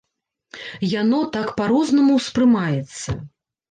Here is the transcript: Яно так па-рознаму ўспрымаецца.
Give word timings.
Яно 1.01 1.21
так 1.37 1.53
па-рознаму 1.61 2.19
ўспрымаецца. 2.19 3.09